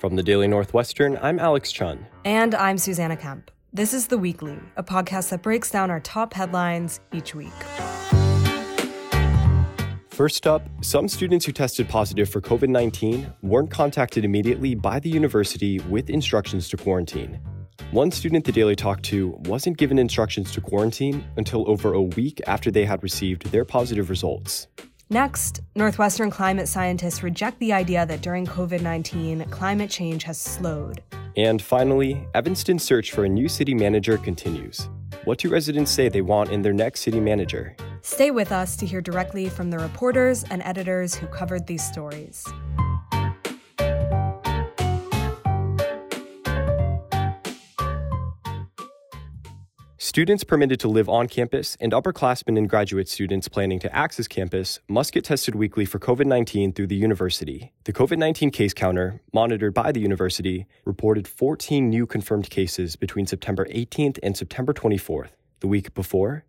From 0.00 0.16
the 0.16 0.22
Daily 0.22 0.48
Northwestern, 0.48 1.18
I'm 1.20 1.38
Alex 1.38 1.70
Chun. 1.72 2.06
And 2.24 2.54
I'm 2.54 2.78
Susanna 2.78 3.18
Kemp. 3.18 3.50
This 3.70 3.92
is 3.92 4.06
The 4.06 4.16
Weekly, 4.16 4.58
a 4.78 4.82
podcast 4.82 5.28
that 5.28 5.42
breaks 5.42 5.70
down 5.70 5.90
our 5.90 6.00
top 6.00 6.32
headlines 6.32 7.00
each 7.12 7.34
week. 7.34 7.52
First 10.08 10.46
up, 10.46 10.66
some 10.80 11.06
students 11.06 11.44
who 11.44 11.52
tested 11.52 11.86
positive 11.86 12.30
for 12.30 12.40
COVID 12.40 12.70
19 12.70 13.30
weren't 13.42 13.70
contacted 13.70 14.24
immediately 14.24 14.74
by 14.74 15.00
the 15.00 15.10
university 15.10 15.80
with 15.80 16.08
instructions 16.08 16.70
to 16.70 16.78
quarantine. 16.78 17.38
One 17.90 18.10
student 18.10 18.46
the 18.46 18.52
Daily 18.52 18.76
talked 18.76 19.02
to 19.06 19.36
wasn't 19.40 19.76
given 19.76 19.98
instructions 19.98 20.50
to 20.52 20.62
quarantine 20.62 21.22
until 21.36 21.68
over 21.68 21.92
a 21.92 22.00
week 22.00 22.40
after 22.46 22.70
they 22.70 22.86
had 22.86 23.02
received 23.02 23.52
their 23.52 23.66
positive 23.66 24.08
results. 24.08 24.66
Next, 25.12 25.60
Northwestern 25.74 26.30
climate 26.30 26.68
scientists 26.68 27.24
reject 27.24 27.58
the 27.58 27.72
idea 27.72 28.06
that 28.06 28.20
during 28.20 28.46
COVID 28.46 28.80
19, 28.80 29.44
climate 29.50 29.90
change 29.90 30.22
has 30.22 30.38
slowed. 30.38 31.02
And 31.36 31.60
finally, 31.60 32.24
Evanston's 32.34 32.84
search 32.84 33.10
for 33.10 33.24
a 33.24 33.28
new 33.28 33.48
city 33.48 33.74
manager 33.74 34.18
continues. 34.18 34.88
What 35.24 35.38
do 35.38 35.50
residents 35.50 35.90
say 35.90 36.08
they 36.08 36.22
want 36.22 36.50
in 36.50 36.62
their 36.62 36.72
next 36.72 37.00
city 37.00 37.18
manager? 37.18 37.74
Stay 38.02 38.30
with 38.30 38.52
us 38.52 38.76
to 38.76 38.86
hear 38.86 39.00
directly 39.00 39.48
from 39.48 39.68
the 39.70 39.80
reporters 39.80 40.44
and 40.44 40.62
editors 40.62 41.16
who 41.16 41.26
covered 41.26 41.66
these 41.66 41.84
stories. 41.84 42.46
Students 50.10 50.42
permitted 50.42 50.80
to 50.80 50.88
live 50.88 51.08
on 51.08 51.28
campus 51.28 51.76
and 51.78 51.92
upperclassmen 51.92 52.58
and 52.58 52.68
graduate 52.68 53.08
students 53.08 53.46
planning 53.46 53.78
to 53.78 53.96
access 53.96 54.26
campus 54.26 54.80
must 54.88 55.12
get 55.12 55.22
tested 55.22 55.54
weekly 55.54 55.84
for 55.84 56.00
COVID 56.00 56.26
19 56.26 56.72
through 56.72 56.88
the 56.88 56.96
university. 56.96 57.72
The 57.84 57.92
COVID 57.92 58.18
19 58.18 58.50
case 58.50 58.74
counter, 58.74 59.20
monitored 59.32 59.72
by 59.72 59.92
the 59.92 60.00
university, 60.00 60.66
reported 60.84 61.28
14 61.28 61.88
new 61.88 62.08
confirmed 62.08 62.50
cases 62.50 62.96
between 62.96 63.28
September 63.28 63.66
18th 63.66 64.18
and 64.20 64.36
September 64.36 64.74
24th. 64.74 65.28
The 65.60 65.68
week 65.68 65.94
before, 65.94 66.44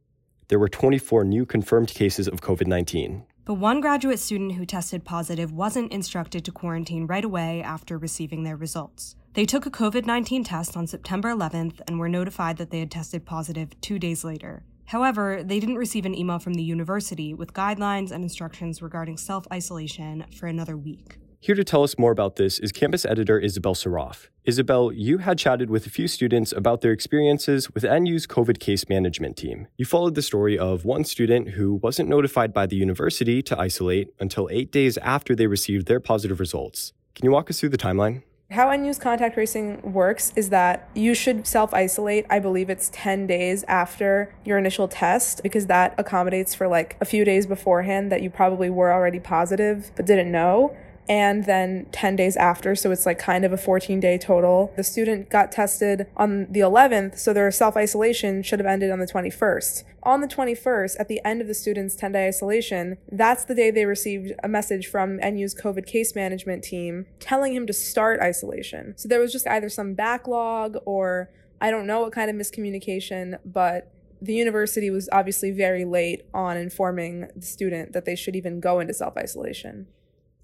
there 0.48 0.58
were 0.58 0.67
24 0.67 1.23
new 1.23 1.45
confirmed 1.45 1.89
cases 1.89 2.28
of 2.28 2.42
COVID 2.42 2.66
19. 2.66 3.26
But 3.45 3.56
one 3.56 3.80
graduate 3.80 4.17
student 4.17 4.54
who 4.54 4.66
tested 4.66 5.06
positive 5.06 5.52
wasn't 5.52 5.92
instructed 5.92 6.44
to 6.45 6.52
quarantine 6.52 7.06
right 7.06 7.23
away 7.23 7.62
after 7.62 8.00
receiving 8.00 8.42
their 8.42 8.58
results. 8.58 9.16
They 9.34 9.46
took 9.46 9.66
a 9.66 9.72
COVID 9.72 10.06
19 10.06 10.44
test 10.44 10.76
on 10.76 10.88
September 10.88 11.30
11th 11.30 11.80
and 11.88 11.98
were 11.98 12.10
notified 12.10 12.58
that 12.58 12.70
they 12.70 12.80
had 12.80 12.92
tested 12.92 13.26
positive 13.26 13.70
two 13.80 13.98
days 13.98 14.26
later. 14.26 14.64
However, 14.88 15.42
they 15.42 15.58
didn't 15.58 15.78
receive 15.78 16.06
an 16.06 16.14
email 16.14 16.38
from 16.38 16.56
the 16.56 16.64
university 16.64 17.34
with 17.34 17.54
guidelines 17.54 18.12
and 18.12 18.26
instructions 18.26 18.82
regarding 18.82 19.16
self 19.16 19.48
isolation 19.54 20.26
for 20.38 20.48
another 20.48 20.76
week. 20.76 21.18
Here 21.40 21.56
to 21.56 21.64
tell 21.64 21.82
us 21.82 21.98
more 21.98 22.12
about 22.12 22.36
this 22.36 22.60
is 22.60 22.73
campus 22.73 23.06
editor 23.06 23.40
Isabel 23.40 23.73
Saraf. 23.73 24.28
Isabel, 24.44 24.92
you 24.92 25.20
had 25.20 25.38
chatted 25.38 25.70
with 25.70 25.88
a 25.88 25.90
few 25.90 26.10
students 26.10 26.52
about 26.52 26.82
their 26.82 26.92
experiences 26.92 27.72
with 27.72 27.86
NU's 27.86 28.28
COVID 28.28 28.60
case 28.60 28.90
management 28.90 29.38
team. 29.38 29.68
You 29.78 29.86
followed 29.86 30.16
the 30.16 30.22
story 30.22 30.60
of 30.60 30.84
one 30.84 31.06
student 31.06 31.52
who 31.52 31.76
wasn't 31.76 32.10
notified 32.10 32.54
by 32.54 32.66
the 32.66 32.76
university 32.76 33.42
to 33.44 33.58
isolate 33.58 34.10
until 34.20 34.50
eight 34.52 34.73
days 34.73 34.98
after 34.98 35.38
they 35.38 35.48
received 35.48 35.88
their 35.88 36.02
positive 36.02 36.42
results. 36.42 36.92
Can 37.16 37.23
you 37.23 37.32
walk 37.32 37.50
us 37.50 37.62
through 37.62 37.70
the 37.70 37.78
timeline? 37.78 38.23
How 38.52 38.76
NU's 38.76 38.98
contact 38.98 39.36
tracing 39.36 39.82
works 39.82 40.34
is 40.36 40.50
that 40.50 40.90
you 40.94 41.14
should 41.14 41.48
self 41.48 41.74
isolate. 41.74 42.26
I 42.30 42.40
believe 42.40 42.70
it's 42.70 42.90
10 42.92 43.26
days 43.26 43.64
after 43.66 44.36
your 44.44 44.58
initial 44.58 44.90
test 44.90 45.42
because 45.42 45.68
that 45.68 45.96
accommodates 45.98 46.54
for 46.54 46.68
like 46.68 46.98
a 47.00 47.06
few 47.06 47.24
days 47.24 47.46
beforehand 47.48 48.12
that 48.12 48.22
you 48.22 48.30
probably 48.30 48.70
were 48.70 48.92
already 48.92 49.22
positive 49.22 49.92
but 49.96 50.06
didn't 50.06 50.34
know 50.34 50.76
and 51.12 51.44
then 51.44 51.88
10 51.92 52.16
days 52.16 52.38
after. 52.38 52.73
So 52.73 52.90
it's 52.90 53.06
like 53.06 53.20
kind 53.20 53.44
of 53.44 53.52
a 53.52 53.58
14 53.58 54.00
day 54.00 54.17
total. 54.17 54.72
The 54.78 54.84
student 54.84 55.30
got 55.30 55.52
tested 55.52 56.08
on 56.16 56.48
the 56.50 56.62
11th, 56.62 57.20
so 57.20 57.34
their 57.34 57.52
self 57.52 57.76
isolation 57.76 58.42
should 58.44 58.59
have 58.59 58.66
ended 58.66 58.92
on 58.92 58.99
the 58.99 59.05
21st. 59.05 59.83
On 60.04 60.22
the 60.22 60.27
21st, 60.27 60.95
at 61.02 61.10
the 61.10 61.20
end 61.26 61.42
of 61.42 61.48
the 61.49 61.54
student's 61.54 61.98
10 61.98 62.14
day 62.14 62.30
isolation, 62.30 62.98
that's 63.11 63.44
the 63.44 63.54
day 63.54 63.72
they 63.72 63.83
received 63.83 64.32
a 64.42 64.48
message 64.48 64.88
from 64.88 65.17
NU's 65.17 65.54
COVID 65.54 65.86
case 65.86 66.16
management 66.16 66.64
team 66.64 67.08
telling 67.20 67.54
him 67.54 67.67
to 67.67 67.73
start 67.73 68.22
isolation. 68.22 68.93
So 68.95 69.10
there 69.10 69.20
was 69.20 69.33
just 69.33 69.45
either 69.48 69.67
some 69.67 69.95
backlog 69.95 70.78
or 70.86 71.30
I 71.60 71.72
don't 71.72 71.88
know 71.88 71.99
what 71.99 72.14
kind 72.14 72.30
of 72.30 72.38
miscommunication, 72.38 73.38
but 73.43 73.92
the 74.22 74.33
university 74.33 74.89
was 74.89 75.10
obviously 75.11 75.52
very 75.52 75.83
late 75.83 76.22
on 76.33 76.55
informing 76.55 77.28
the 77.36 77.45
student 77.45 77.92
that 77.92 78.05
they 78.05 78.16
should 78.16 78.38
even 78.38 78.61
go 78.61 78.80
into 78.80 78.93
self 78.93 79.17
isolation. 79.17 79.88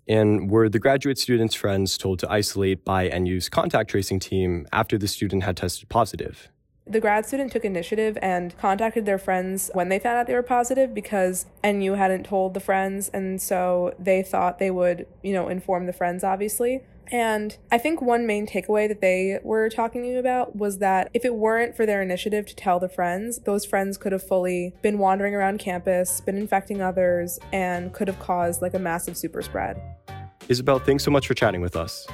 And 0.08 0.50
were 0.50 0.70
the 0.70 0.80
graduate 0.80 1.18
students' 1.18 1.56
friends 1.56 1.98
told 1.98 2.20
to 2.20 2.32
isolate 2.32 2.86
by 2.86 3.10
NU's 3.10 3.50
contact 3.50 3.90
tracing 3.90 4.20
team 4.20 4.66
after 4.72 4.98
the 4.98 5.08
student 5.08 5.44
had 5.44 5.58
tested 5.58 5.90
positive? 5.90 6.50
The 6.90 7.00
grad 7.00 7.26
student 7.26 7.52
took 7.52 7.66
initiative 7.66 8.18
and 8.22 8.58
contacted 8.58 9.06
their 9.06 9.18
friends 9.18 9.70
when 9.74 9.90
they 9.90 10.00
found 10.00 10.18
out 10.18 10.28
they 10.28 10.34
were 10.34 10.42
positive 10.42 10.94
because 10.94 11.46
NU 11.64 11.94
hadn't 11.94 12.26
told 12.26 12.54
the 12.54 12.60
friends. 12.60 13.10
And 13.10 13.42
so 13.42 13.94
they 14.00 14.24
thought 14.24 14.60
they 14.60 14.72
would, 14.72 15.06
you 15.22 15.34
know, 15.34 15.50
inform 15.50 15.86
the 15.86 15.94
friends, 15.94 16.24
obviously. 16.24 16.84
And 17.12 17.58
I 17.72 17.78
think 17.78 18.02
one 18.02 18.28
main 18.28 18.46
takeaway 18.46 18.88
that 18.88 19.02
they 19.02 19.40
were 19.44 19.70
talking 19.70 20.02
to 20.04 20.10
you 20.10 20.20
about 20.20 20.56
was 20.56 20.80
that 20.80 21.10
if 21.14 21.24
it 21.24 21.36
weren't 21.36 21.76
for 21.76 21.86
their 21.86 22.02
initiative 22.02 22.46
to 22.48 22.56
tell 22.56 22.80
the 22.80 22.90
friends, 22.90 23.40
those 23.40 23.66
friends 23.66 23.98
could 23.98 24.12
have 24.12 24.24
fully 24.24 24.74
been 24.82 24.98
wandering 24.98 25.34
around 25.34 25.60
campus, 25.60 26.22
been 26.22 26.38
infecting 26.38 26.82
others, 26.82 27.40
and 27.54 27.94
could 27.94 28.08
have 28.08 28.20
caused 28.20 28.62
like 28.62 28.74
a 28.74 28.80
massive 28.80 29.18
super 29.18 29.42
spread. 29.42 29.82
Isabel, 30.50 30.80
thanks 30.80 31.04
so 31.04 31.12
much 31.12 31.28
for 31.28 31.34
chatting 31.34 31.62
with 31.62 31.76
us. 31.76 32.08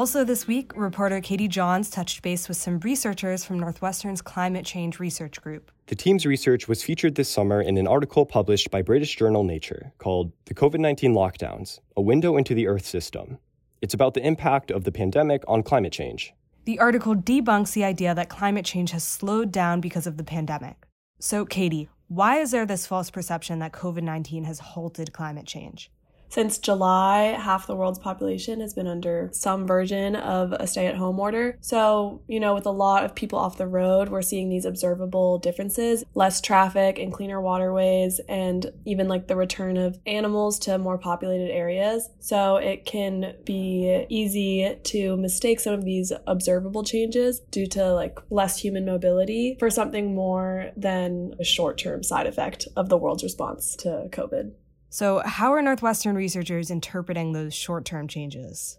Also, 0.00 0.24
this 0.24 0.46
week, 0.46 0.72
reporter 0.76 1.20
Katie 1.20 1.46
Johns 1.46 1.90
touched 1.90 2.22
base 2.22 2.48
with 2.48 2.56
some 2.56 2.80
researchers 2.80 3.44
from 3.44 3.60
Northwestern's 3.60 4.22
Climate 4.22 4.64
Change 4.64 4.98
Research 4.98 5.38
Group. 5.42 5.70
The 5.88 5.94
team's 5.94 6.24
research 6.24 6.66
was 6.66 6.82
featured 6.82 7.16
this 7.16 7.28
summer 7.28 7.60
in 7.60 7.76
an 7.76 7.86
article 7.86 8.24
published 8.24 8.70
by 8.70 8.80
British 8.80 9.14
journal 9.14 9.44
Nature 9.44 9.92
called 9.98 10.32
The 10.46 10.54
COVID 10.54 10.80
19 10.80 11.12
Lockdowns 11.12 11.80
A 11.98 12.00
Window 12.00 12.38
into 12.38 12.54
the 12.54 12.66
Earth 12.66 12.86
System. 12.86 13.36
It's 13.82 13.92
about 13.92 14.14
the 14.14 14.26
impact 14.26 14.70
of 14.70 14.84
the 14.84 14.90
pandemic 14.90 15.44
on 15.46 15.62
climate 15.62 15.92
change. 15.92 16.32
The 16.64 16.78
article 16.78 17.14
debunks 17.14 17.74
the 17.74 17.84
idea 17.84 18.14
that 18.14 18.30
climate 18.30 18.64
change 18.64 18.92
has 18.92 19.04
slowed 19.04 19.52
down 19.52 19.82
because 19.82 20.06
of 20.06 20.16
the 20.16 20.24
pandemic. 20.24 20.86
So, 21.18 21.44
Katie, 21.44 21.90
why 22.08 22.38
is 22.38 22.52
there 22.52 22.64
this 22.64 22.86
false 22.86 23.10
perception 23.10 23.58
that 23.58 23.72
COVID 23.72 24.02
19 24.02 24.44
has 24.44 24.60
halted 24.60 25.12
climate 25.12 25.44
change? 25.44 25.90
Since 26.30 26.58
July, 26.58 27.36
half 27.38 27.66
the 27.66 27.74
world's 27.74 27.98
population 27.98 28.60
has 28.60 28.72
been 28.72 28.86
under 28.86 29.30
some 29.32 29.66
version 29.66 30.14
of 30.14 30.52
a 30.52 30.66
stay 30.68 30.86
at 30.86 30.94
home 30.94 31.18
order. 31.18 31.58
So, 31.60 32.22
you 32.28 32.38
know, 32.38 32.54
with 32.54 32.66
a 32.66 32.70
lot 32.70 33.04
of 33.04 33.16
people 33.16 33.38
off 33.38 33.58
the 33.58 33.66
road, 33.66 34.08
we're 34.08 34.22
seeing 34.22 34.48
these 34.48 34.64
observable 34.64 35.38
differences 35.38 36.04
less 36.14 36.40
traffic 36.40 37.00
and 37.00 37.12
cleaner 37.12 37.40
waterways, 37.40 38.20
and 38.28 38.70
even 38.84 39.08
like 39.08 39.26
the 39.26 39.34
return 39.34 39.76
of 39.76 39.98
animals 40.06 40.60
to 40.60 40.78
more 40.78 40.98
populated 40.98 41.50
areas. 41.50 42.08
So, 42.20 42.56
it 42.56 42.84
can 42.84 43.34
be 43.44 44.06
easy 44.08 44.76
to 44.84 45.16
mistake 45.16 45.58
some 45.58 45.74
of 45.74 45.84
these 45.84 46.12
observable 46.28 46.84
changes 46.84 47.40
due 47.50 47.66
to 47.68 47.92
like 47.92 48.20
less 48.30 48.56
human 48.56 48.84
mobility 48.84 49.56
for 49.58 49.68
something 49.68 50.14
more 50.14 50.70
than 50.76 51.34
a 51.40 51.44
short 51.44 51.76
term 51.78 52.04
side 52.04 52.28
effect 52.28 52.68
of 52.76 52.88
the 52.88 52.96
world's 52.96 53.24
response 53.24 53.74
to 53.76 54.08
COVID. 54.10 54.52
So, 54.92 55.22
how 55.24 55.52
are 55.52 55.62
Northwestern 55.62 56.16
researchers 56.16 56.68
interpreting 56.68 57.32
those 57.32 57.54
short 57.54 57.84
term 57.84 58.08
changes? 58.08 58.78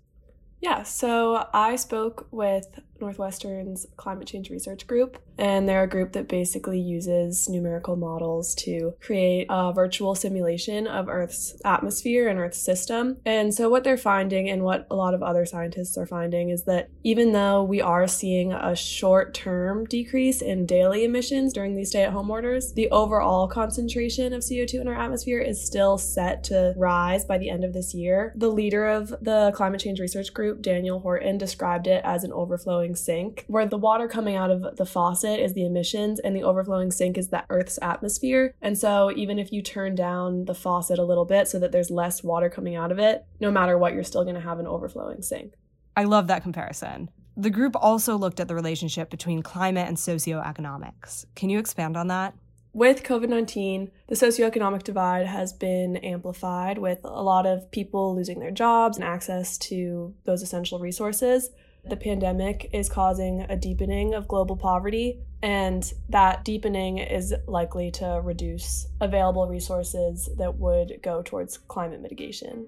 Yeah, 0.60 0.84
so 0.84 1.48
I 1.54 1.78
spoke 1.78 2.28
with 2.32 2.82
Northwestern's 3.00 3.88
Climate 3.96 4.28
Change 4.28 4.50
Research 4.50 4.86
Group, 4.86 5.18
and 5.42 5.68
they're 5.68 5.84
a 5.84 5.90
group 5.90 6.14
that 6.14 6.28
basically 6.28 6.80
uses 6.80 7.50
numerical 7.50 7.96
models 7.96 8.56
to 8.56 8.94
create 9.02 9.48
a 9.50 9.74
virtual 9.74 10.16
simulation 10.16 10.88
of 10.88 11.10
Earth's 11.10 11.56
atmosphere 11.66 12.28
and 12.30 12.40
Earth's 12.40 12.62
system. 12.62 13.18
And 13.26 13.54
so, 13.54 13.70
what 13.70 13.84
they're 13.84 13.98
finding, 13.98 14.50
and 14.50 14.64
what 14.64 14.88
a 14.90 14.96
lot 14.96 15.14
of 15.14 15.24
other 15.24 15.46
scientists 15.46 15.98
are 15.98 16.06
finding, 16.06 16.50
is 16.50 16.64
that 16.64 16.90
even 17.04 17.34
though 17.34 17.64
we 17.64 17.82
are 17.82 18.08
seeing 18.08 18.54
a 18.54 18.76
short 18.76 19.34
term 19.34 19.86
decrease 19.86 20.42
in 20.42 20.66
daily 20.66 21.04
emissions 21.04 21.54
during 21.54 21.76
these 21.76 21.90
stay 21.90 22.04
at 22.04 22.14
home 22.14 22.30
orders, 22.30 22.74
the 22.74 22.90
overall 22.92 23.48
concentration 23.48 24.32
of 24.32 24.44
CO2 24.44 24.80
in 24.80 24.88
our 24.88 24.96
atmosphere 24.96 25.40
is 25.40 25.66
still 25.66 25.98
set 25.98 26.44
to 26.46 26.74
rise 26.78 27.26
by 27.26 27.38
the 27.38 27.50
end 27.50 27.66
of 27.66 27.74
this 27.74 27.94
year. 27.94 28.32
The 28.36 28.50
leader 28.50 28.88
of 28.88 29.10
the 29.22 29.52
Climate 29.56 29.82
Change 29.82 30.00
Research 30.00 30.34
Group, 30.34 30.62
Daniel 30.62 31.00
Horton, 31.00 31.38
described 31.38 31.88
it 31.88 32.02
as 32.06 32.24
an 32.24 32.32
overflowing 32.32 32.72
overflowing 32.72 32.96
sink, 32.96 33.46
where 33.48 33.66
the 33.66 33.78
water 33.78 34.08
coming 34.08 34.36
out 34.36 34.52
of 34.52 34.78
the 34.78 34.86
faucet 34.86 35.31
is 35.40 35.54
the 35.54 35.66
emissions 35.66 36.20
and 36.20 36.36
the 36.36 36.44
overflowing 36.44 36.92
sink 36.92 37.18
is 37.18 37.30
the 37.30 37.44
Earth's 37.50 37.80
atmosphere. 37.82 38.54
And 38.62 38.78
so, 38.78 39.12
even 39.16 39.40
if 39.40 39.52
you 39.52 39.62
turn 39.62 39.96
down 39.96 40.46
the 40.46 40.56
faucet 40.56 41.00
a 41.00 41.04
little 41.04 41.26
bit 41.26 41.48
so 41.48 41.60
that 41.60 41.72
there's 41.72 41.90
less 41.90 42.24
water 42.24 42.50
coming 42.50 42.76
out 42.76 42.92
of 42.92 43.00
it, 43.00 43.26
no 43.40 43.52
matter 43.52 43.78
what, 43.78 43.94
you're 43.94 44.04
still 44.04 44.24
going 44.24 44.36
to 44.36 44.42
have 44.42 44.60
an 44.60 44.68
overflowing 44.68 45.22
sink. 45.22 45.54
I 45.96 46.04
love 46.04 46.28
that 46.28 46.44
comparison. 46.44 47.10
The 47.38 47.50
group 47.50 47.76
also 47.80 48.18
looked 48.18 48.40
at 48.40 48.48
the 48.48 48.56
relationship 48.56 49.10
between 49.10 49.42
climate 49.42 49.88
and 49.88 49.98
socioeconomics. 49.98 51.26
Can 51.36 51.50
you 51.50 51.60
expand 51.60 51.98
on 51.98 52.08
that? 52.08 52.34
with 52.74 53.04
COVID 53.04 53.28
19, 53.30 53.92
the 54.08 54.16
socioeconomic 54.16 54.84
divide 54.84 55.28
has 55.28 55.52
been 55.52 55.98
amplified 55.98 56.78
with 56.78 57.00
a 57.04 57.22
lot 57.22 57.46
of 57.46 57.70
people 57.72 58.16
losing 58.16 58.40
their 58.40 58.52
jobs 58.52 58.98
and 58.98 59.04
access 59.04 59.58
to 59.58 60.14
those 60.24 60.42
essential 60.42 60.80
resources. 60.80 61.50
The 61.84 61.98
pandemic 61.98 62.70
is 62.74 62.88
causing 62.88 63.42
a 63.50 63.58
deepening 63.58 64.14
of 64.14 64.28
global 64.28 64.56
poverty, 64.56 65.20
and 65.42 65.92
that 66.10 66.46
deepening 66.46 67.00
is 67.00 67.34
likely 67.48 67.90
to 67.92 68.22
reduce 68.24 68.88
available 69.02 69.48
resources 69.48 70.30
that 70.38 70.58
would 70.60 71.00
go 71.02 71.24
towards 71.24 71.58
climate 71.58 72.00
mitigation. 72.00 72.68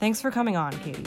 Thanks 0.00 0.20
for 0.20 0.32
coming 0.32 0.56
on, 0.56 0.72
Katie. 0.80 1.04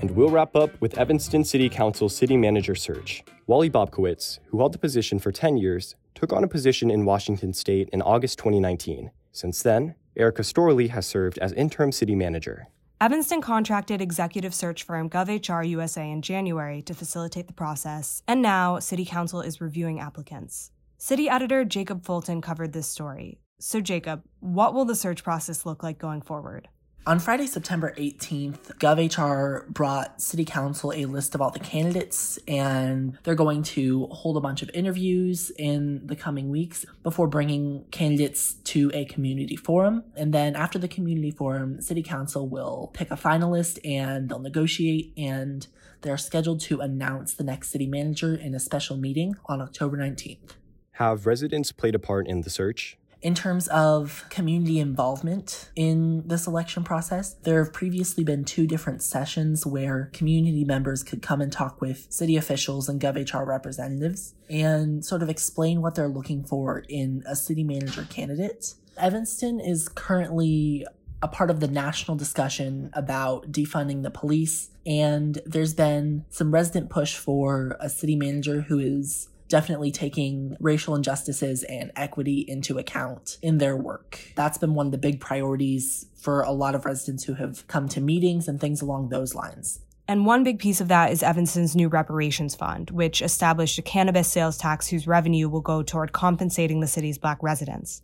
And 0.00 0.10
we'll 0.12 0.30
wrap 0.30 0.56
up 0.56 0.80
with 0.80 0.96
Evanston 0.96 1.44
City 1.44 1.68
Council 1.68 2.08
City 2.08 2.36
Manager 2.36 2.74
search. 2.74 3.24
Wally 3.46 3.68
Bobkiewicz, 3.68 4.38
who 4.46 4.58
held 4.58 4.72
the 4.72 4.78
position 4.78 5.18
for 5.18 5.32
10 5.32 5.58
years, 5.58 5.96
took 6.14 6.32
on 6.32 6.42
a 6.42 6.48
position 6.48 6.90
in 6.90 7.04
Washington 7.04 7.52
State 7.52 7.90
in 7.92 8.00
August 8.00 8.38
2019. 8.38 9.10
Since 9.32 9.62
then, 9.62 9.94
Erika 10.16 10.42
Storlie 10.42 10.88
has 10.88 11.06
served 11.06 11.38
as 11.38 11.52
interim 11.52 11.92
city 11.92 12.14
manager. 12.14 12.68
Evanston 12.98 13.42
contracted 13.42 14.00
executive 14.00 14.54
search 14.54 14.82
firm 14.82 15.10
GovHR 15.10 15.68
USA 15.68 16.10
in 16.10 16.22
January 16.22 16.80
to 16.82 16.94
facilitate 16.94 17.46
the 17.46 17.52
process, 17.52 18.22
and 18.26 18.40
now 18.40 18.78
City 18.78 19.04
Council 19.04 19.42
is 19.42 19.60
reviewing 19.60 20.00
applicants. 20.00 20.70
City 20.96 21.28
editor 21.28 21.62
Jacob 21.66 22.02
Fulton 22.02 22.40
covered 22.40 22.72
this 22.72 22.86
story. 22.86 23.38
So, 23.58 23.82
Jacob, 23.82 24.22
what 24.40 24.72
will 24.72 24.86
the 24.86 24.94
search 24.94 25.22
process 25.22 25.66
look 25.66 25.82
like 25.82 25.98
going 25.98 26.22
forward? 26.22 26.68
On 27.06 27.20
Friday, 27.20 27.46
September 27.46 27.94
18th, 27.96 28.78
GovHR 28.78 29.68
brought 29.68 30.20
City 30.20 30.44
Council 30.44 30.92
a 30.92 31.04
list 31.04 31.36
of 31.36 31.40
all 31.40 31.52
the 31.52 31.60
candidates, 31.60 32.36
and 32.48 33.16
they're 33.22 33.36
going 33.36 33.62
to 33.62 34.08
hold 34.10 34.36
a 34.36 34.40
bunch 34.40 34.60
of 34.60 34.70
interviews 34.74 35.52
in 35.56 36.04
the 36.04 36.16
coming 36.16 36.50
weeks 36.50 36.84
before 37.04 37.28
bringing 37.28 37.84
candidates 37.92 38.54
to 38.64 38.90
a 38.92 39.04
community 39.04 39.54
forum. 39.54 40.02
And 40.16 40.34
then 40.34 40.56
after 40.56 40.80
the 40.80 40.88
community 40.88 41.30
forum, 41.30 41.80
City 41.80 42.02
Council 42.02 42.48
will 42.48 42.90
pick 42.92 43.12
a 43.12 43.16
finalist 43.16 43.78
and 43.84 44.28
they'll 44.28 44.40
negotiate, 44.40 45.12
and 45.16 45.64
they're 46.00 46.18
scheduled 46.18 46.58
to 46.62 46.80
announce 46.80 47.34
the 47.34 47.44
next 47.44 47.68
city 47.70 47.86
manager 47.86 48.34
in 48.34 48.52
a 48.52 48.58
special 48.58 48.96
meeting 48.96 49.36
on 49.44 49.60
October 49.60 49.96
19th. 49.96 50.56
Have 50.94 51.24
residents 51.24 51.70
played 51.70 51.94
a 51.94 52.00
part 52.00 52.26
in 52.26 52.40
the 52.40 52.50
search? 52.50 52.98
In 53.22 53.34
terms 53.34 53.66
of 53.68 54.24
community 54.28 54.78
involvement 54.78 55.70
in 55.74 56.26
the 56.28 56.36
selection 56.36 56.84
process, 56.84 57.34
there 57.42 57.64
have 57.64 57.72
previously 57.72 58.22
been 58.22 58.44
two 58.44 58.66
different 58.66 59.02
sessions 59.02 59.64
where 59.64 60.10
community 60.12 60.64
members 60.64 61.02
could 61.02 61.22
come 61.22 61.40
and 61.40 61.50
talk 61.50 61.80
with 61.80 62.06
city 62.10 62.36
officials 62.36 62.88
and 62.88 63.00
GovHR 63.00 63.46
representatives 63.46 64.34
and 64.50 65.04
sort 65.04 65.22
of 65.22 65.30
explain 65.30 65.80
what 65.80 65.94
they're 65.94 66.08
looking 66.08 66.44
for 66.44 66.84
in 66.88 67.22
a 67.26 67.34
city 67.34 67.64
manager 67.64 68.06
candidate. 68.10 68.74
Evanston 68.98 69.60
is 69.60 69.88
currently 69.88 70.86
a 71.22 71.28
part 71.28 71.50
of 71.50 71.60
the 71.60 71.68
national 71.68 72.16
discussion 72.16 72.90
about 72.92 73.50
defunding 73.50 74.02
the 74.02 74.10
police, 74.10 74.70
and 74.84 75.40
there's 75.46 75.74
been 75.74 76.24
some 76.28 76.52
resident 76.52 76.90
push 76.90 77.16
for 77.16 77.76
a 77.80 77.88
city 77.88 78.14
manager 78.14 78.60
who 78.60 78.78
is 78.78 79.28
definitely 79.48 79.90
taking 79.90 80.56
racial 80.60 80.94
injustices 80.94 81.62
and 81.64 81.92
equity 81.96 82.44
into 82.46 82.78
account 82.78 83.38
in 83.42 83.58
their 83.58 83.76
work. 83.76 84.20
That's 84.34 84.58
been 84.58 84.74
one 84.74 84.86
of 84.86 84.92
the 84.92 84.98
big 84.98 85.20
priorities 85.20 86.06
for 86.16 86.42
a 86.42 86.52
lot 86.52 86.74
of 86.74 86.84
residents 86.84 87.24
who 87.24 87.34
have 87.34 87.66
come 87.68 87.88
to 87.90 88.00
meetings 88.00 88.48
and 88.48 88.60
things 88.60 88.82
along 88.82 89.08
those 89.08 89.34
lines. 89.34 89.80
And 90.08 90.24
one 90.24 90.44
big 90.44 90.60
piece 90.60 90.80
of 90.80 90.88
that 90.88 91.10
is 91.10 91.22
Evanston's 91.22 91.74
new 91.74 91.88
reparations 91.88 92.54
fund, 92.54 92.90
which 92.90 93.22
established 93.22 93.78
a 93.78 93.82
cannabis 93.82 94.30
sales 94.30 94.56
tax 94.56 94.88
whose 94.88 95.06
revenue 95.06 95.48
will 95.48 95.60
go 95.60 95.82
toward 95.82 96.12
compensating 96.12 96.80
the 96.80 96.86
city's 96.86 97.18
black 97.18 97.42
residents. 97.42 98.02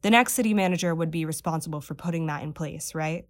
The 0.00 0.10
next 0.10 0.32
city 0.32 0.54
manager 0.54 0.94
would 0.94 1.10
be 1.10 1.24
responsible 1.24 1.80
for 1.80 1.94
putting 1.94 2.26
that 2.26 2.42
in 2.42 2.52
place, 2.52 2.94
right? 2.94 3.26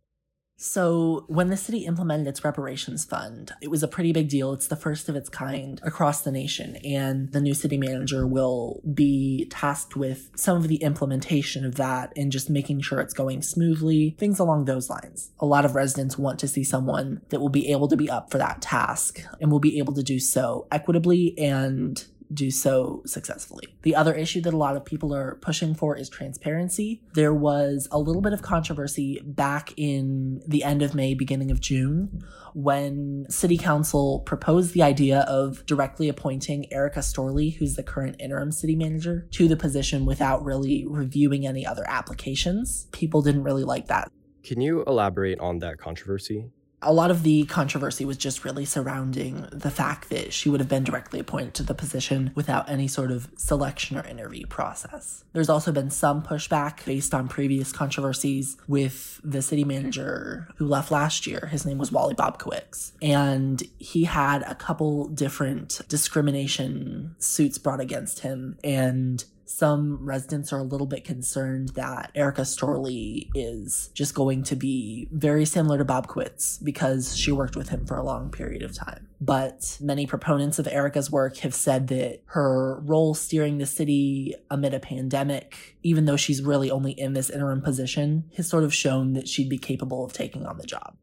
So, 0.65 1.25
when 1.27 1.49
the 1.49 1.57
city 1.57 1.87
implemented 1.87 2.29
its 2.29 2.45
reparations 2.45 3.05
fund, 3.05 3.51
it 3.61 3.69
was 3.69 3.83
a 3.83 3.89
pretty 3.89 4.13
big 4.13 4.29
deal. 4.29 4.53
It's 4.53 4.69
the 4.69 4.77
first 4.77 5.09
of 5.09 5.17
its 5.17 5.29
kind 5.29 5.81
across 5.83 6.21
the 6.21 6.31
nation, 6.31 6.77
and 6.85 7.33
the 7.33 7.41
new 7.41 7.53
city 7.53 7.77
manager 7.77 8.29
will 8.29 8.81
be 8.95 9.49
tasked 9.51 9.97
with 9.97 10.31
some 10.37 10.57
of 10.57 10.69
the 10.69 10.77
implementation 10.77 11.67
of 11.67 11.75
that 11.75 12.13
and 12.17 12.31
just 12.31 12.49
making 12.49 12.81
sure 12.83 13.01
it's 13.01 13.13
going 13.13 13.43
smoothly, 13.43 14.15
things 14.19 14.39
along 14.39 14.67
those 14.67 14.89
lines. 14.89 15.33
A 15.41 15.47
lot 15.47 15.65
of 15.65 15.75
residents 15.75 16.17
want 16.17 16.39
to 16.39 16.47
see 16.47 16.63
someone 16.63 17.23
that 17.31 17.41
will 17.41 17.49
be 17.49 17.73
able 17.73 17.89
to 17.89 17.97
be 17.97 18.09
up 18.09 18.31
for 18.31 18.39
that 18.39 18.63
task 18.63 19.21
and 19.41 19.51
will 19.51 19.59
be 19.59 19.81
able 19.81 19.95
to 19.95 20.03
do 20.05 20.21
so 20.21 20.69
equitably 20.71 21.37
and 21.39 22.05
do 22.35 22.51
so 22.51 23.03
successfully. 23.07 23.77
The 23.83 23.95
other 23.95 24.15
issue 24.15 24.41
that 24.43 24.55
a 24.55 24.57
lot 24.57 24.77
of 24.77 24.85
people 24.85 25.15
are 25.15 25.39
pushing 25.41 25.75
for 25.75 25.97
is 25.97 26.09
transparency. 26.09 27.03
There 27.15 27.35
was 27.35 27.89
a 27.91 27.99
little 27.99 28.23
bit 28.23 28.33
of 28.33 28.43
controversy 28.43 29.21
back 29.25 29.73
in 29.77 30.43
the 30.47 30.65
end 30.65 30.83
of 30.83 30.95
May, 30.95 31.15
beginning 31.15 31.51
of 31.51 31.61
June, 31.61 32.25
when 32.55 33.27
City 33.29 33.57
Council 33.57 34.21
proposed 34.21 34.75
the 34.75 34.83
idea 34.83 35.21
of 35.21 35.65
directly 35.67 36.09
appointing 36.09 36.73
Erika 36.73 37.01
Storlie, 37.01 37.57
who's 37.57 37.77
the 37.77 37.83
current 37.83 38.17
interim 38.19 38.53
city 38.53 38.77
manager, 38.77 39.27
to 39.33 39.49
the 39.49 39.57
position 39.57 40.05
without 40.05 40.45
really 40.45 40.85
reviewing 40.87 41.47
any 41.47 41.67
other 41.67 41.85
applications. 41.89 42.89
People 42.93 43.23
didn't 43.23 43.43
really 43.43 43.65
like 43.65 43.87
that. 43.89 44.11
Can 44.43 44.61
you 44.61 44.83
elaborate 44.85 45.39
on 45.39 45.61
that 45.61 45.79
controversy? 45.79 46.51
A 46.83 46.93
lot 46.93 47.11
of 47.11 47.23
the 47.23 47.45
controversy 47.45 48.05
was 48.05 48.17
just 48.17 48.45
really 48.45 48.65
surrounding 48.65 49.47
the 49.53 49.71
fact 49.71 50.11
that 50.11 50.33
she 50.33 50.49
would 50.49 50.61
have 50.61 50.69
been 50.69 50.85
directly 50.85 51.21
appointed 51.21 51.55
to 51.55 51.63
the 51.63 51.75
position 51.75 52.33
without 52.35 52.69
any 52.69 52.89
sort 52.89 53.11
of 53.11 53.29
selection 53.37 53.97
or 53.97 54.07
interview 54.07 54.47
process. 54.47 55.25
There's 55.33 55.49
also 55.49 55.73
been 55.73 55.91
some 55.91 56.23
pushback 56.23 56.85
based 56.85 57.15
on 57.15 57.29
previous 57.29 57.73
controversies 57.73 58.57
with 58.67 59.21
the 59.23 59.43
city 59.43 59.65
manager 59.65 60.49
who 60.57 60.67
left 60.67 60.91
last 60.91 61.27
year. 61.27 61.49
His 61.51 61.65
name 61.65 61.79
was 61.79 61.93
Wally 61.93 62.15
Bobkiewicz. 62.15 62.93
And 63.01 63.63
he 63.79 64.05
had 64.05 64.43
a 64.43 64.55
couple 64.55 65.09
different 65.09 65.81
discrimination 65.89 67.15
suits 67.19 67.59
brought 67.59 67.81
against 67.81 68.21
him. 68.21 68.59
And 68.65 69.25
some 69.53 70.05
residents 70.05 70.53
are 70.53 70.59
a 70.59 70.65
little 70.65 70.87
bit 70.87 71.05
concerned 71.05 71.71
that 71.71 72.11
Erika 72.15 72.43
Storlie 72.43 73.29
is 73.35 73.91
just 73.95 74.15
going 74.15 74.43
to 74.45 74.57
be 74.57 75.09
very 75.13 75.45
similar 75.45 75.79
to 75.79 75.85
Bobkiewicz 75.85 76.65
because 76.65 77.17
she 77.17 77.31
worked 77.33 77.55
with 77.55 77.69
him 77.69 77.85
for 77.85 77.97
a 77.97 78.03
long 78.03 78.31
period 78.31 78.63
of 78.63 78.75
time. 78.75 79.09
But 79.21 79.79
many 79.81 80.07
proponents 80.07 80.59
of 80.59 80.67
Erika's 80.67 81.11
work 81.11 81.37
have 81.39 81.55
said 81.55 81.89
that 81.89 82.23
her 82.27 82.81
role 82.81 83.15
steering 83.15 83.59
the 83.59 83.67
city 83.67 84.35
amid 84.51 84.75
a 84.75 84.81
pandemic, 84.81 85.77
even 85.83 86.07
though 86.07 86.17
she's 86.17 86.43
really 86.43 86.71
only 86.71 86.93
in 86.93 87.13
this 87.13 87.31
interim 87.31 87.61
position, 87.61 88.25
has 88.37 88.49
sort 88.49 88.65
of 88.65 88.75
shown 88.75 89.13
that 89.13 89.29
she'd 89.29 89.49
be 89.49 89.59
capable 89.59 90.05
of 90.05 90.13
taking 90.13 90.47
on 90.47 90.57
the 90.57 90.67
job. 90.67 90.97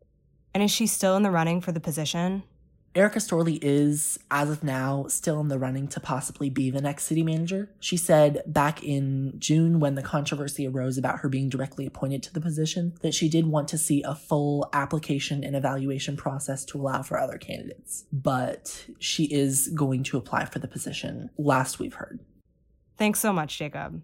And 0.53 0.63
is 0.63 0.71
she 0.71 0.87
still 0.87 1.15
in 1.15 1.23
the 1.23 1.31
running 1.31 1.61
for 1.61 1.71
the 1.71 1.79
position? 1.79 2.43
Erika 2.95 3.19
Storlie 3.19 3.59
is, 3.61 4.17
as 4.31 4.49
of 4.49 4.63
now, 4.63 5.05
still 5.07 5.39
in 5.39 5.47
the 5.47 5.59
running 5.59 5.87
to 5.89 5.99
possibly 5.99 6.49
be 6.49 6.71
the 6.71 6.81
next 6.81 7.03
city 7.03 7.21
manager. 7.21 7.69
She 7.79 7.97
said 7.97 8.41
back 8.47 8.83
in 8.83 9.33
June, 9.37 9.79
when 9.79 9.93
the 9.93 10.01
controversy 10.01 10.67
arose 10.67 10.97
about 10.97 11.19
her 11.19 11.29
being 11.29 11.49
directly 11.49 11.85
appointed 11.85 12.23
to 12.23 12.33
the 12.33 12.41
position, 12.41 12.95
that 13.01 13.13
she 13.13 13.29
did 13.29 13.45
want 13.45 13.67
to 13.67 13.77
see 13.77 14.01
a 14.01 14.15
full 14.15 14.67
application 14.73 15.43
and 15.43 15.55
evaluation 15.55 16.17
process 16.17 16.65
to 16.65 16.79
allow 16.79 17.03
for 17.03 17.19
other 17.19 17.37
candidates. 17.37 18.05
But 18.11 18.87
she 18.97 19.25
is 19.25 19.67
going 19.67 20.01
to 20.05 20.17
apply 20.17 20.45
for 20.45 20.57
the 20.57 20.67
position, 20.67 21.29
last 21.37 21.77
we've 21.77 21.93
heard. 21.93 22.19
Thanks 22.97 23.19
so 23.19 23.31
much, 23.31 23.55
Jacob. 23.55 24.01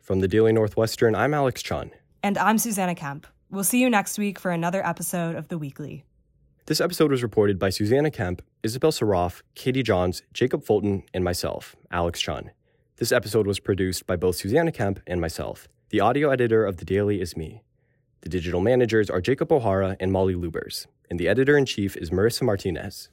From 0.00 0.20
the 0.20 0.28
Daily 0.28 0.54
Northwestern, 0.54 1.14
I'm 1.14 1.34
Alex 1.34 1.62
Chun. 1.62 1.90
And 2.22 2.38
I'm 2.38 2.56
Susanna 2.56 2.94
Kemp. 2.94 3.26
We'll 3.50 3.64
see 3.64 3.80
you 3.80 3.88
next 3.88 4.18
week 4.18 4.38
for 4.38 4.50
another 4.50 4.86
episode 4.86 5.34
of 5.34 5.48
The 5.48 5.56
Weekly. 5.56 6.04
This 6.66 6.82
episode 6.82 7.10
was 7.10 7.22
reported 7.22 7.58
by 7.58 7.70
Susanna 7.70 8.10
Kemp, 8.10 8.42
Isabel 8.62 8.92
Saroff, 8.92 9.40
Katie 9.54 9.82
Johns, 9.82 10.22
Jacob 10.34 10.64
Fulton, 10.64 11.04
and 11.14 11.24
myself, 11.24 11.74
Alex 11.90 12.20
Chun. 12.20 12.50
This 12.96 13.10
episode 13.10 13.46
was 13.46 13.58
produced 13.58 14.06
by 14.06 14.16
both 14.16 14.36
Susanna 14.36 14.70
Kemp 14.70 15.00
and 15.06 15.18
myself. 15.18 15.66
The 15.88 16.00
audio 16.00 16.28
editor 16.28 16.66
of 16.66 16.76
The 16.76 16.84
Daily 16.84 17.22
is 17.22 17.38
me. 17.38 17.62
The 18.20 18.28
digital 18.28 18.60
managers 18.60 19.08
are 19.08 19.22
Jacob 19.22 19.50
O'Hara 19.50 19.96
and 19.98 20.12
Molly 20.12 20.34
Lubers, 20.34 20.86
and 21.08 21.18
the 21.18 21.28
editor 21.28 21.56
in 21.56 21.64
chief 21.64 21.96
is 21.96 22.10
Marissa 22.10 22.42
Martinez. 22.42 23.08